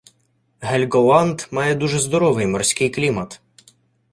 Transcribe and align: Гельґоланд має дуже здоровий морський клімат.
Гельґоланд 0.61 1.41
має 1.51 1.75
дуже 1.75 1.99
здоровий 1.99 2.47
морський 2.47 2.89
клімат. 2.89 3.41